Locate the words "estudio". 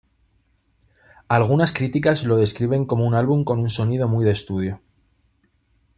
4.31-4.81